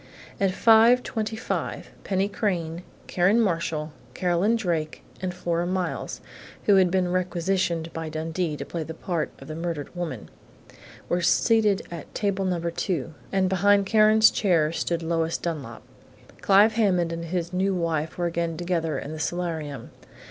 [0.39, 6.21] At 5:25, Penny Crain, Karen Marshall, Carolyn Drake, and Flora Miles,
[6.63, 10.31] who had been requisitioned by Dundee to play the part of the murdered woman,
[11.07, 12.59] were seated at table No.
[12.61, 15.83] 2, and behind Karen's chair stood Lois Dunlap.
[16.41, 19.91] Clive Hammond and his new wife were again together in the solarium.